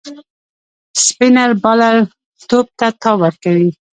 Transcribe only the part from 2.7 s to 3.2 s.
ته تاو